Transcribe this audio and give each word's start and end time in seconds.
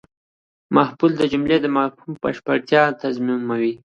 مفعول 0.75 1.11
د 1.17 1.21
جملې 1.31 1.57
د 1.61 1.65
مفهوم 1.77 2.11
بشپړتیا 2.23 2.83
تضمینوي. 3.01 3.73